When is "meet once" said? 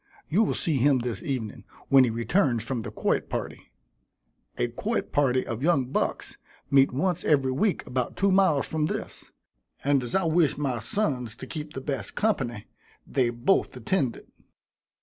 6.71-7.23